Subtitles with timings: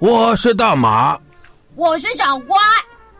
[0.00, 1.20] 我是大马，
[1.76, 2.56] 我是小乖。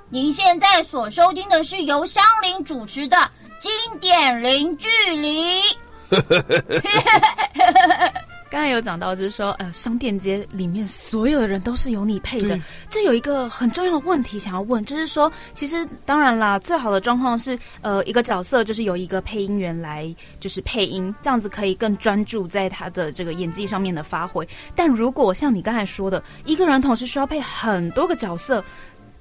[0.08, 3.14] 您现在所收听的是由香菱主持的
[3.60, 3.70] 《经
[4.00, 5.60] 典零距离》。
[8.50, 12.58] 刚才有讲到，就是说，呃，商店街里面所有的人都是由你配的。
[12.88, 24.46] 这有一个很重要的问题想要问，就是说，其实当然啦，最好的状况是，呃，一个角色就是由一个配音员来就是配音，这样子可以更专注在他的这个演技上面的发挥。
[24.74, 28.64] 但如果像你刚才说的，一个人同时需要配很多个角色。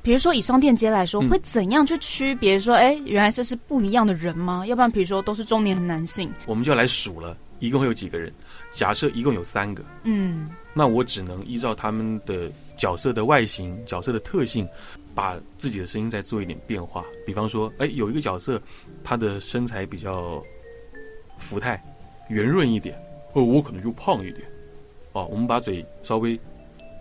[0.02, 4.66] 比如说以商店街来说，嗯会怎样去区别说，哎，原来这是不一样的人吗？
[4.66, 8.32] 要不然，比如说都是中年男性，我们就来数了，一共会有几个人？
[8.74, 14.68] 假设一共有三个，嗯，那我只能依照他们的角色的外形、角色的特性，
[15.14, 17.04] 把自己的声音再做一点变化。
[17.26, 18.62] 比方说，哎，有一个角色，
[19.04, 20.42] 他的身材比较
[21.38, 21.84] 福态、
[22.30, 22.96] 圆润一点，
[23.34, 24.44] 哦，我可能就胖一点。
[25.14, 26.40] 哦，我们把嘴稍微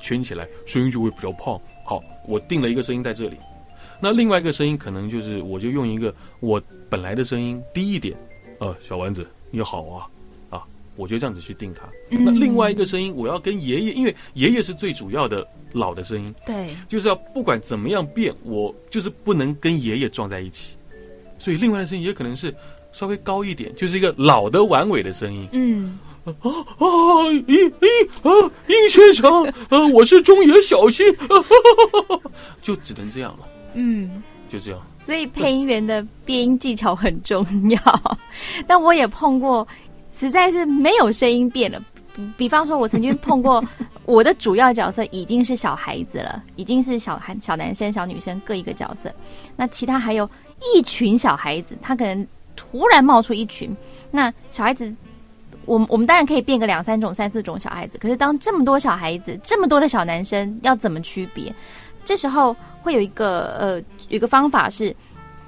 [0.00, 1.60] 圈起来，声音就会比较胖。
[1.84, 3.36] 好，我定了一个声音在这里。
[4.00, 8.16] 那另外一个声音可能就是，我就用一个我本来的声音低一点，
[8.60, 10.08] 呃，小丸子你好啊，啊，
[10.98, 11.88] 我就这样子去定它。
[12.10, 20.76] 那另外一个声音，我要跟爷爷，因为爷爷是最主要的老的声音，对，就是要不管怎么样变，我就是不能跟爷爷撞在一起。
[21.38, 22.54] 所以另外的声音也可能是
[22.92, 25.48] 稍微高一点，就是一个老的晚尾的声音。
[25.52, 25.98] 嗯。
[26.42, 26.50] 啊，
[27.46, 27.70] 殷殷
[28.22, 28.30] 啊，
[28.66, 31.40] 殷先生，啊，我是中野小新，啊、
[32.60, 34.80] 就只能这样了，嗯，就这样。
[35.00, 38.18] 所以配音员的变音技巧很重要。
[38.68, 39.66] 但我也碰过，
[40.10, 41.82] 实在是没有声音变了。
[42.36, 43.64] 比方说，我曾经碰过
[44.04, 49.08] 我的主要角色已经是小孩子了， 已经是小孩、小男生、小女生各一个角色。
[49.54, 50.28] 那其他还有
[50.74, 53.74] 一群小孩子，他可能突然冒出一群。
[54.10, 54.92] 那小孩子，
[55.64, 57.96] 我们我们当然可以变个两三种、三四种小孩子。
[57.98, 61.54] 可是当这么多小孩子，这么多的小男生，要怎么区别？
[62.04, 63.78] 这时候会有一个呃，
[64.08, 64.92] 有一个方法是，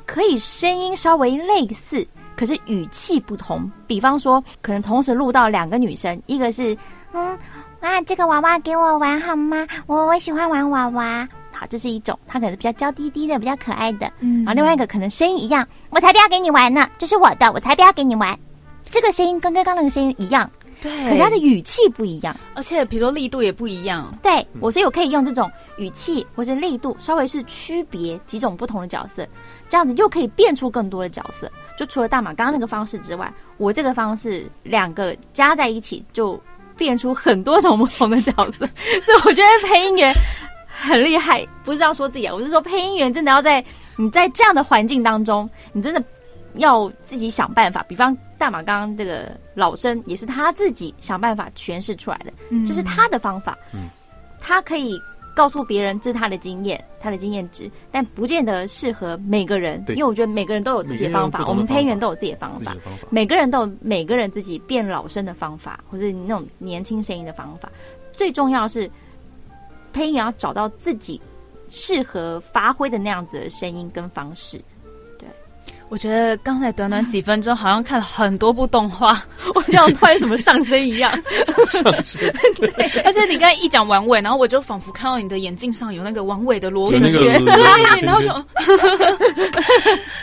[0.06, 2.06] 可以声音稍微类似，
[2.40, 3.70] 可是语气不同。
[3.86, 6.74] 比方说，可能同时录到两个女生，一个是
[7.12, 7.38] 嗯
[7.80, 9.66] 啊，这个娃娃给我玩好吗？
[9.86, 11.28] 我我喜欢玩娃娃。
[11.52, 14.10] 好，这是一种，它可能是比较娇滴滴的，比较可爱的。
[14.20, 18.34] 嗯然后另外一个可能声音一样，我才不要给你玩呢，这是我的，我才不要给你玩。
[18.82, 22.34] 这个声音跟刚刚那个声音一样，对，可是它的语气不一样。
[22.54, 29.28] 而且比如说力度也不一样，对我，所以我可以用这种语气或者力度，稍微是区别几种不同的角色，
[29.68, 31.50] 这样子又可以变出更多的角色。
[31.80, 36.38] 就除了大马刚刚那个方式之外，我这个方式两个加在一起，就
[36.76, 38.66] 变出很多种不同的角色。
[39.02, 40.14] 所以我觉得配音员
[40.66, 43.64] 很厉害，不是这样说自己啊，我是说配音员真的要在
[43.96, 46.04] 你在这样的环境当中，你真的
[46.56, 47.82] 要自己想办法。
[47.88, 52.32] 比方大马刚刚这个老生，也是他自己想办法诠释出来的。
[52.66, 53.88] 这是他的方法，嗯
[54.38, 55.00] 他可以
[55.34, 62.76] 告诉别人这是他的经验，他的经验值，但不见得适合每个人，因为我觉得每个人都有自己的方法，我们配音员都有自己的方法。
[63.08, 67.70] 每个人都有每个人自己变老生的方法，或者那种年轻声音的方法。
[68.12, 68.90] 最重要是
[69.92, 71.20] 配音员要找到自己
[71.70, 74.60] 适合发挥的那样子的声音跟方式。
[75.90, 79.20] 我觉得刚才短短几分钟，好像看了很多部动画，
[79.54, 81.10] 我这样突然什么上身一样。
[81.66, 82.32] 上身
[83.04, 88.28] 而且你刚才一讲王伟，然后我就仿佛看到你的眼镜上有那个王伟的螺旋圈，螺 对，旋然后就。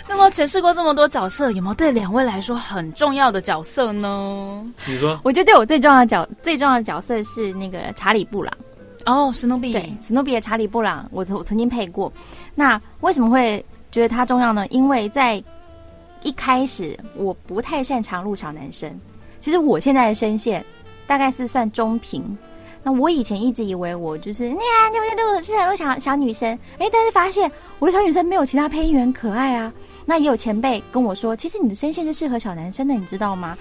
[0.07, 4.63] 那么诠释过这么多角色，有没有对两位来说很重要的角色呢？
[4.85, 8.53] 你说我觉得对我最重要的角最重要的角色是那个查理布朗。
[9.05, 12.11] 哦，史努比，对，史努比的查理布朗，我我曾经配过。
[12.55, 14.65] 那为什么会觉得他重要呢？
[14.67, 15.41] 因为在
[16.27, 18.99] 一开始我不太擅长录小男生，
[19.39, 20.63] 其实我现在的声线
[21.07, 22.21] 大概是算中频。
[22.83, 25.23] 那我以前一直以为我就是那样，对不对？
[25.23, 27.49] 录是录小小女生，哎，但是发现
[27.79, 29.71] 我的小女生没有其他配音员可爱啊。
[30.05, 33.57] 那也有前辈跟我说，其实你的声线是适合小男生的，你知道吗？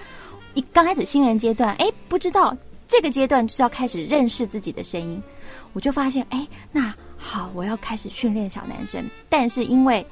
[0.53, 2.53] 一刚开始新人阶段，哎，不知道
[2.85, 5.23] 这个阶段就是要开始认识自己的声音。
[5.71, 9.09] 我就发现，哎，那好，我要开始训练小男生。
[9.29, 10.05] 但是因为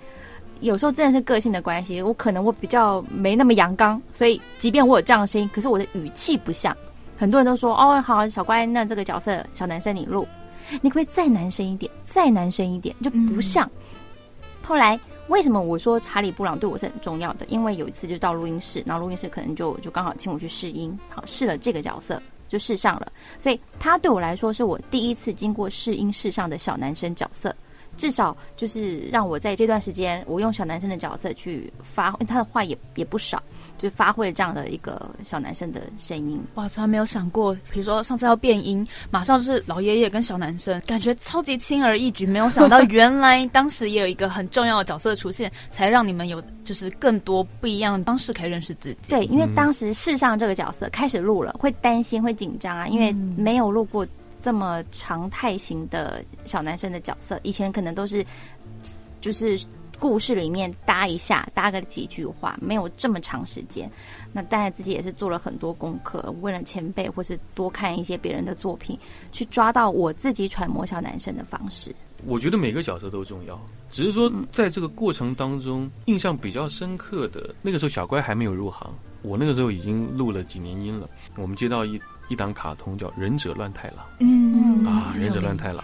[0.62, 6.76] 有时候真的是个性的关系，我可能我比较没那么阳刚，所以即便我有这样的声音，可是我的语气不像。
[7.18, 10.28] 很多人都说，哦，好，小乖，那这个角色小男生你录，
[10.82, 13.70] 你可不可以再男生一点，再男生一点，就不像。
[14.64, 17.46] 后来为什么我说查理布朗对我是很重要的？
[17.48, 22.22] 因为有一次就到录音室，然后录音室可能就就刚好请我去试音，好试了这个角色。
[22.48, 27.54] 就试上了，所以他对我来说是我第一次经过试音试上的小男生角色。
[27.98, 33.42] 至少就是让我在这段时间，我用小男生的角色去发挥，他的话也也不少，
[33.78, 36.42] 就发挥了这样的一个小男生的声音。
[36.56, 42.26] 哇，从来没有想过，比如说上次要变音，马上就是老爷爷跟小男生，感觉超级轻而易举。
[42.26, 49.12] 没有想到原来当时也有一个很重要的角色出现，才让你们有就是更多不一样的方式可以认识自己。
[49.12, 54.06] 对，因为当时试上这个角色开始录了，会担心会紧张啊，因为没有录过。
[54.46, 58.24] 这么常态型的小男生的角色，以前可能都是
[59.20, 59.60] 就是
[59.98, 63.90] 故事里面搭一下，搭个几句话，没有这么长时间。
[64.32, 69.00] 那当然自己也是做了很多功课，问了前辈，或是多看一些别人的作品，
[69.32, 71.92] 去抓到我自己揣摩小男生的方式。
[72.28, 73.60] 我觉得每个角色都重要，
[73.90, 78.94] 只是说在这个过程当中，印象比较深刻的那个时候，小乖还没有入行，
[79.24, 81.10] 我那个时候已经录了几年音了。
[81.36, 82.00] 我们接到一。
[82.28, 85.82] 一档卡通叫《忍者乱太郎》，嗯啊，《忍者乱太郎》，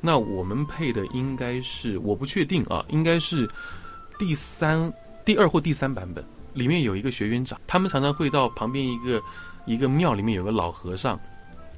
[0.00, 3.48] 那我们配的应该是我不确定啊，应该是
[4.18, 4.92] 第三、
[5.24, 6.24] 第二或第三版本。
[6.52, 9.22] 里面有一个学院长，他们常常会到旁边一个
[9.66, 11.16] 一个庙里面有个老和尚，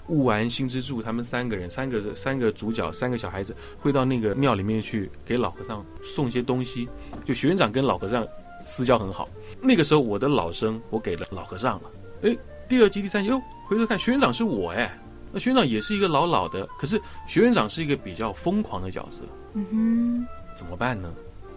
[0.08, 6.88] 悟完心之助，他们三个人，三个三个主角，三个小孩子会到那个庙里面去给老和尚送些东西。
[7.24, 8.26] 就学院长跟老和尚
[8.64, 9.28] 私交很好，
[9.60, 11.90] 那个时候我的老生我给了老和尚了。
[12.22, 12.34] 哎，
[12.66, 13.38] 第二集第三集哟。
[13.66, 14.98] 回头看，学院长是我哎，
[15.32, 19.22] 那学院长也是一个老老的，可是学院长是一个比较疯狂的角色，
[19.54, 21.10] 嗯哼，怎么办呢？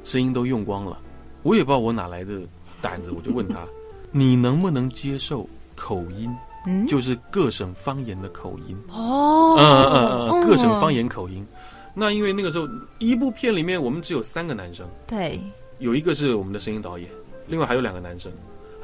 [0.03, 0.97] 声音都用光了，
[1.43, 2.39] 我也不知道我哪来的
[2.81, 3.65] 胆子，我就问他，
[4.11, 6.33] 你能不能接受口音？
[6.67, 11.45] 嗯，就是各省方言的口音哦，嗯嗯嗯，各省方言口音。
[11.93, 12.67] 那因为那个时候
[12.97, 15.39] 一部片里面我们只有三个男生，对，
[15.79, 17.09] 有一个是我们的声音导演，
[17.47, 18.31] 另外还有两个男生。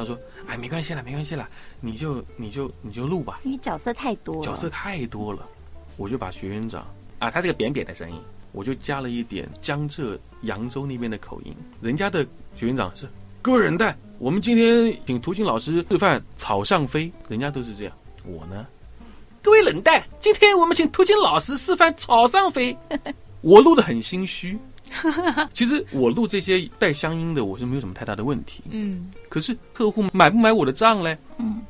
[0.01, 1.47] 他说：“哎，没关系了，没关系了，
[1.79, 5.47] 你就你就你就录吧，因为角色太多，角色太多了，
[5.97, 6.85] 我就把学院长
[7.19, 8.19] 啊，他是个扁扁的声音，
[8.51, 11.55] 我就加了一点江浙扬州那边的口音。
[11.81, 12.25] 人家的
[12.55, 13.07] 学院长是
[13.41, 17.93] 各位人蛋，我们今天请图景老师示范草上飞，人家都是这样。
[18.25, 18.65] 我呢，
[19.41, 22.75] 各位冷淡，今天我们请图景老师示范草上飞，
[23.41, 24.57] 我录的很心虚。”
[25.53, 28.61] 其实我录这些带乡音的，我是没有什么太大的问题。
[28.69, 31.17] 嗯，可是客户买不买我的账嘞？
[31.37, 31.61] 嗯，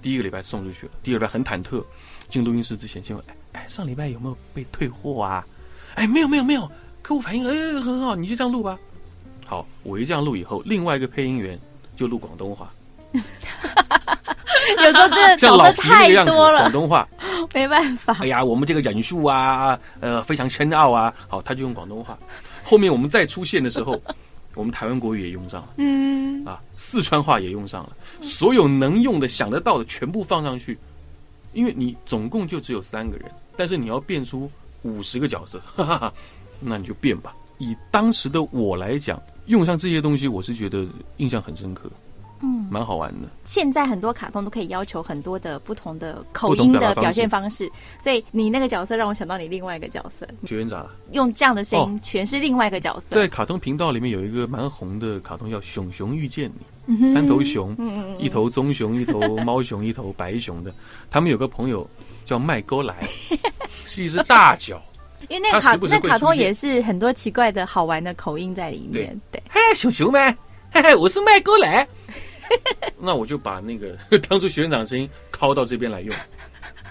[0.00, 1.84] 第一个礼拜送出去了，第二礼拜很忐忑，
[2.28, 5.44] 进录音室之前先问：哎哎，上礼拜有没有被退货啊？
[5.94, 6.70] 哎，没有没有没有，
[7.02, 8.78] 客户反应哎很好，你就这样录吧。
[9.44, 11.58] 好，我一这样录以后，另外一个配音员
[11.96, 12.72] 就录广东话。
[14.76, 17.06] 有时候真的 像老皮那个样子，广东话
[17.52, 18.16] 没办法。
[18.20, 21.12] 哎呀，我们这个忍术啊，呃，非常深奥啊。
[21.26, 22.16] 好，他就用广东话。
[22.62, 24.00] 后面我们再出现的时候，
[24.54, 30.78] 我们台湾国语也用上了，嗯，啊，四川话也用上了，所有能用的、想得到的全部放上去。
[31.52, 34.48] 因为你总共就只有三个人，但是你要变出
[34.82, 36.14] 五十个角色， 哈哈哈，
[36.60, 37.34] 那你就变吧。
[37.58, 40.86] 以当时的我来讲，用上这些东西，我是觉得
[41.16, 41.90] 印象很深刻。
[42.42, 43.28] 嗯，蛮好玩的。
[43.44, 47.70] 现在很多卡通都可以要求很多的不同的口音的表现方式，
[48.00, 53.06] 所以你那个角色让我想到你另外一个角色学院长，用这样的声音诠释另外一个角色。
[53.10, 56.50] 在卡通频道里面有一个蛮红的卡通叫《熊熊遇见
[56.86, 57.76] 你》，三头熊，
[58.18, 60.72] 一头棕熊，一头猫熊，一头白熊的，
[61.10, 61.88] 他们有个朋友
[62.24, 63.06] 叫麦沟来，
[63.68, 64.80] 是一只大脚。
[65.28, 69.20] 因为那卡那卡通也是很多奇怪的好玩的口音在里面。
[69.30, 70.34] 对，嘿，熊熊们，
[70.72, 71.86] 嘿嘿，我是麦沟来。
[72.98, 73.96] 那我就把那个
[74.28, 76.14] 当初学院长的声音拷到这边来用，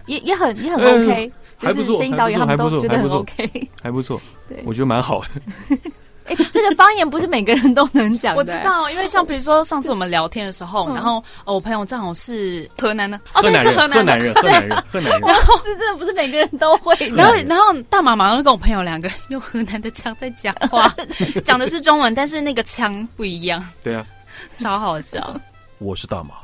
[0.06, 5.78] 也也很也很 OK，还不错，声音导演他们都觉得很 OK，还不错，对，我觉得蛮好的。
[6.30, 8.40] 哎，这个方言不是每个人都能讲的。
[8.40, 15.22] 我知道，因为像比如说上次我们聊天的时候，然后我朋友正好是河南的，哦，对，是河南人，河南人，河南人。
[15.22, 16.96] 然后这真的不是每个人都会。
[17.16, 20.96] 然后，然后大马马上跟我朋友两个人用河南的腔在讲话，
[21.44, 23.60] 讲的是中文，但是那个腔不一样。
[23.84, 24.06] 对啊，
[24.58, 25.40] 超好笑。
[25.78, 26.36] 我是大马，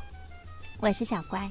[0.80, 1.50] 我是小乖，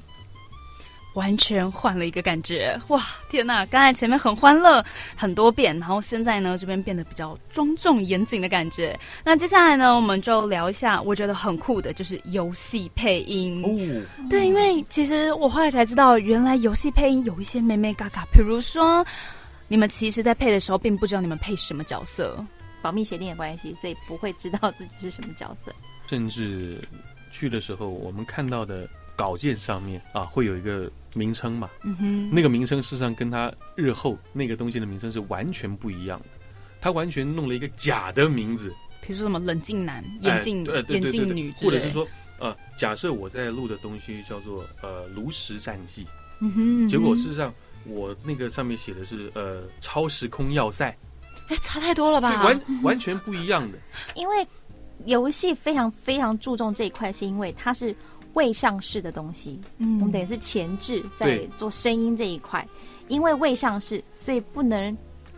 [1.14, 3.00] 完全换了一个感觉哇！
[3.30, 8.98] 天哪，刚才前面很欢乐很多遍，然后现在呢这边变得比较庄重严谨的感觉。
[9.24, 13.62] 那接下来呢，我们就聊一下我觉得很酷的，就是游戏配音。
[13.64, 19.04] 哦，对，因为其实我后来才知道，原来游戏配音有一些美美嘎嘎，比如说
[19.68, 22.44] 你们其实，在配的时候并不知道你们配什么角色，
[22.80, 25.72] 保密协定的关系，所以不会知道自己是什么角色，
[26.06, 26.78] 甚至。
[27.36, 31.68] 去的时候，我们看到的稿件上面啊，会有一个名称嘛？
[31.82, 36.26] 嗯哼，那个名称事实上跟他日后那个东西的名称是完全不一样的。
[36.80, 42.06] 他完全弄了一个假的名字，比如说什么冷静男、眼镜眼镜女，或者是说
[42.38, 46.06] 呃，假设我在录的东西叫做呃炉石战记，
[46.38, 47.52] 嗯哼，结果事实上
[47.84, 50.96] 我那个上面写的是呃超时空要塞。
[51.48, 52.44] 哎，差太多了吧？
[52.44, 53.78] 完完全不一样的。
[54.14, 54.46] 因为
[55.06, 57.94] 游戏非常非常注重这一块，是因为它是
[58.34, 62.66] 未上市的东西，嗯我们等于是前置在做声音这一块，
[63.08, 64.96] 因为未上市，所以不能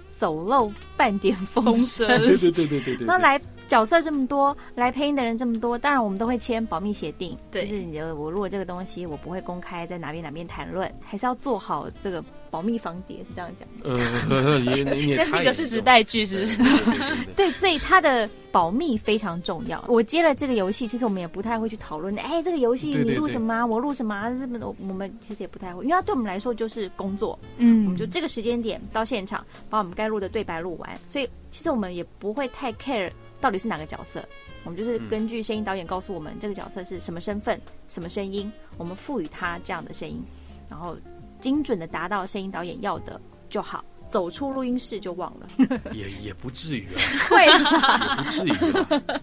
[0.09, 1.79] 走漏半点风。
[1.81, 3.07] 声对对对对对对。
[3.07, 13.67] 那来角色这么多，来配音的人这么多，当然我们都会签保密协定，对就是你的我录了这个东西，我不会公开在哪边哪边谈论，还是要做好这个保密防谍，是这样讲。
[13.83, 16.57] 呃，你 你也这是一个太时代剧，是不是？
[16.57, 19.85] 对对对对对 对，所以它的保密非常重要。
[19.89, 23.67] 我接了这个游戏，其实我们也不太会去讨论，哎，这个游戏你录什么啊？
[23.67, 24.31] 我录什么啊？
[24.31, 24.59] 这么
[24.89, 34.25] 我们其实也不太会，因为它对我们来说就是工作，嗯我嗯们就这个时间点到现场，把我们该录的对白录完，所以其实我们也不会太 care 到底是哪个角色，
[34.65, 40.23] 我们就是嗯根据声音导演告诉我们这个角色是什么身份、什么声音，我们赋予他这样的声音，
[40.69, 40.97] 然后
[41.41, 43.85] 精准的达到声音导演要的就好。
[44.09, 45.49] 走出录音室就忘了，
[45.93, 49.21] 也也不至于啊，会也不至于啊。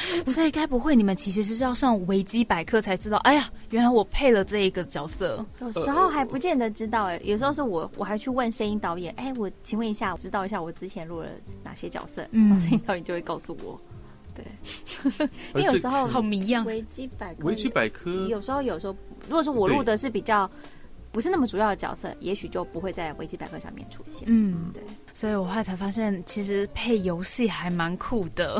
[0.26, 3.18] 所以该不会你们其实是要上维基百科才知道？
[3.18, 5.44] 哎呀，原来我配了这一个角色。
[5.60, 11.28] 有时候还不见得知道哎、有时候是我我还去问声音导演，哎、我请问一下，我知道一下我之前录了
[11.62, 13.80] 哪些角色，嗯声音导演就会告诉我。
[14.34, 14.44] 对，
[15.54, 18.96] 因为有时候好迷样，维基百科，维基百科有时候有时候，
[19.28, 20.50] 如果说我录的是比较
[21.10, 24.22] 不是那么主要的角色，也许就不会在维基百科上面出现。
[24.26, 24.82] 嗯，对，
[25.12, 28.58] 所以我后来才发现，其实配游戏还蛮酷的。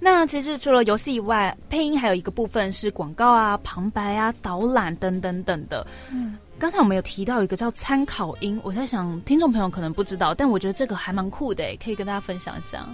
[0.00, 5.86] 那其实除了游戏以外，配音还有一个部分是广告啊、旁白啊、导览等等等的。
[6.10, 12.86] 嗯，刚才我们有提到一个叫参考音，我在想听众朋友可能不知道，但我觉得这个还蛮酷的，可以跟大家分享一下。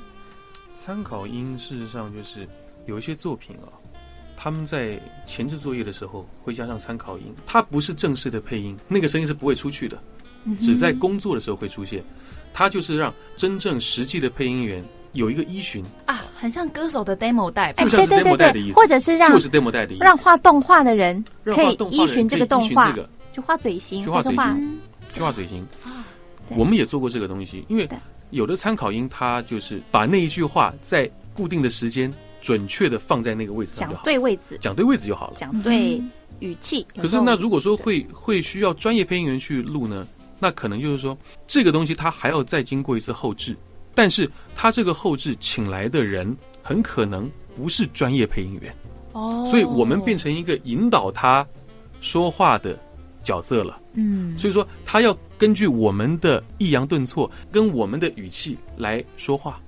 [0.74, 2.48] 参考音事实上就是
[2.86, 3.68] 有一些作品啊，
[4.36, 9.98] 他们在前置作业的时候会加上参考音，它不是正式的配音，那个声音是不会出去的，
[10.58, 12.02] 只在工作的时候会出现。
[12.52, 17.84] 它就是让真正实际的配音员有一个依循，啊，很像歌手的 demo 带吧。
[17.84, 18.80] 就像是对对 demo 带的对对，意思。
[18.80, 20.04] 或者是让就是 demo 带的意思。
[20.04, 22.96] 让画动画的人可以依循这个动画
[23.32, 24.78] 就画嘴型，去画嘴型
[25.12, 25.66] 去画嘴型。
[26.56, 27.88] 我们也做过这个东西，因为
[28.30, 35.34] 有的参考音，它就是把那一句话在固定的时间准确的放在那个位置上对位置，讲对位置就好了。
[35.36, 36.02] 讲对
[36.40, 36.84] 语气。
[36.96, 40.06] 可是那如果说会会需要专业配音员去录呢，
[40.38, 41.16] 那可能就是说
[41.46, 43.56] 这个东西它还要再经过一次后置，
[43.94, 48.74] 但是他这个后置请来的人很可能不是专业配音员，
[49.12, 51.46] 哦所以我们变成一个引导他
[52.00, 52.78] 说话的
[53.22, 53.78] 角色了。
[53.94, 59.60] 嗯，所以说他要根据我们的抑扬顿挫跟我们的语气来说话，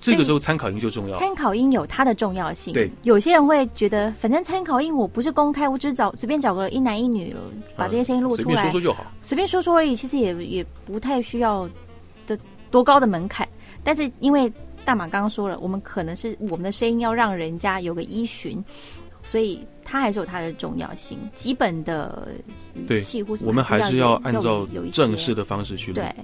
[0.00, 1.18] 这个时候参考音就重要。
[1.18, 2.72] 参考音有它的重要性。
[2.72, 7.34] 对，有些人会觉得，反正参考音我不是公开，我只找随便找个一男一女，
[7.74, 9.04] 把这些声音录出来随便，说说就好。
[9.22, 11.68] 随便说说而已，其实也也不太需要
[12.26, 12.38] 的
[12.70, 13.48] 多高的门槛。
[13.84, 14.50] 但是因为
[14.84, 18.64] 大马刚刚说了，我们可能是我们的声音要让人家有个依循，
[19.22, 21.18] 所以它还是有它的重要性。
[21.34, 22.28] 基本的
[22.74, 26.14] 语气或什么，我们还是要按照正式的方式去录，对。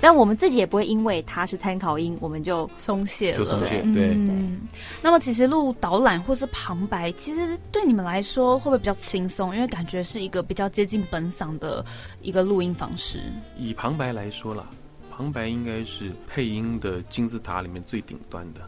[0.00, 3.82] 但我们自己也不会因为它是参考音，我们就松懈了，就松懈。
[3.82, 4.60] 对对，嗯，
[5.02, 9.52] 那么其实录导览或是旁白，其实对你们来说会不会比较轻松？
[9.52, 11.84] 因为感觉是一个比较接近本嗓的
[12.22, 13.20] 一个录音方式。
[13.58, 14.70] 以旁白来说啦，
[15.18, 18.60] 旁白应该是配音的金字塔里面最顶端的。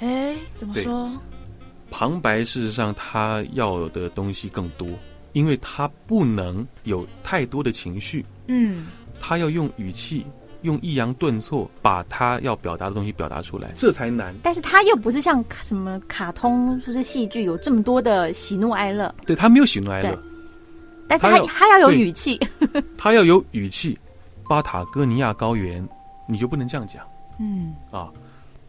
[0.00, 1.10] 哎，怎么说？
[1.90, 4.86] 旁白事实上他要的东西更多，
[5.32, 10.26] 因为他不能有太多的情绪，嗯，他要用语气。
[10.62, 14.34] 用抑扬顿挫把他要表达的东西表达出来，这才难。
[14.42, 20.20] 但是他又不是像什么卡通或是戏剧有这么多的喜怒哀乐，对他没有喜怒哀乐，
[21.06, 22.40] 但是它它有它要有语气，
[22.98, 23.96] 他要有语气。
[24.48, 25.86] 巴塔哥尼亚高原，
[26.26, 27.04] 你就不能这样讲
[27.38, 28.10] 嗯，啊！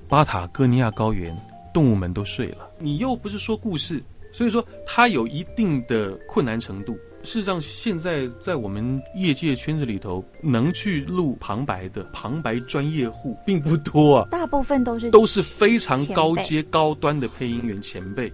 [0.10, 1.36] 巴塔哥尼亚高原，
[1.74, 6.94] 动物们都睡了，你又不是说故事，所以说它有一定的困难程度。
[7.24, 18.32] 事实上，现在在我们业界圈子里头，能去录旁白的旁白专业户并不多啊，大部分都是都是非常高阶高端的配音员前辈，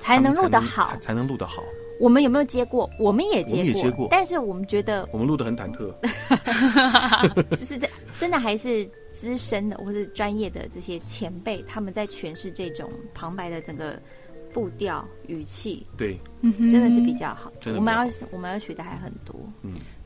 [0.00, 0.96] 才能录得好。
[1.00, 1.62] 才能录得好。
[2.00, 2.88] 我们有没有接过？
[2.98, 5.92] 我们也接过但是我们觉得我们录的很忐忑，
[7.50, 7.88] 就是在
[8.18, 14.00] 真的还是资深的或是专业的这些前辈，他们在诠释这种旁白的整个
[14.52, 16.18] 步调、语气，对，
[16.70, 17.52] 真的是比较好。
[17.66, 19.34] 我们要我们要学的还很多。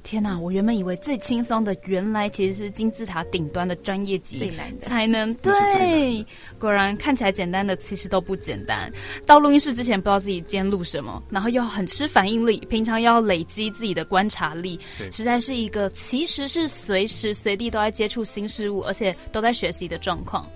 [0.02, 0.38] 天哪！
[0.38, 4.86] 我原本以为最轻松的，原来其实是金字塔顶端的专业级最难的。
[4.86, 6.24] 才能对。
[6.58, 8.92] 果然看起来简单的，其实都不简单。
[9.24, 14.78] 到录音室之前不知道自己今天录什么，然后又很吃反应力，平常要累积自己的观察力，
[15.10, 20.46] 实在是一个其实是随时随地都在接触新事物，而且都在学习的状况。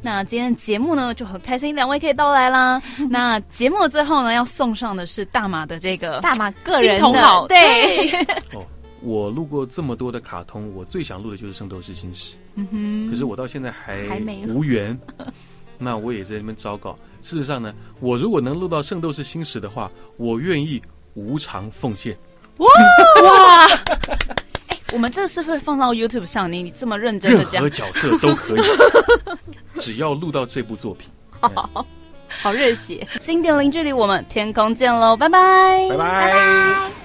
[0.00, 2.80] 那今天的节目呢就很开心，两位可以到来啦。
[3.10, 8.08] 那节目的最后呢，要送上的是大马的这个大马个人的好，对，
[8.54, 8.64] 哦，
[9.04, 14.98] 我录过这么多的卡通，我最想录的就是《圣斗士星矢》，嗯哼，可是我到现在还还没无缘。
[15.76, 20.80] 那我也在那边昭告，事实上呢，我如果能录到《圣斗士星矢》的话，我愿意
[21.14, 22.16] 无偿奉献。
[22.58, 22.68] 哇！
[24.68, 28.60] 哎我们这个是会放到 YouTube 上，你你这么认真的讲任何，角色都可以，
[29.80, 31.10] 只要录到这部作品。
[31.40, 33.04] 好热血。
[33.18, 37.03] 经典零距离，我们天空见喽，拜拜，拜拜。